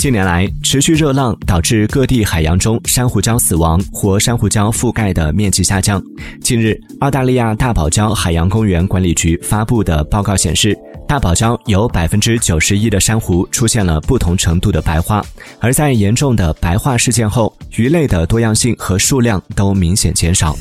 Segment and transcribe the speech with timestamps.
[0.00, 6.02] 近年来持续热浪导致各地海洋中珊瑚礁死亡或珊瑚礁覆盖的面积下降。
[6.40, 10.74] 近日澳大利亚大堡礁海洋公园管理局发布的报告显示
[11.06, 15.22] 大堡礁有百分之九十一的珊瑚出现了不同程度的白化。
[15.58, 20.56] 而在严重的白化事件后鱼类的多样性和数量都明显减少。